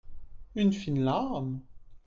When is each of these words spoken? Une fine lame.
Une 0.55 0.71
fine 0.73 1.01
lame. 1.03 1.59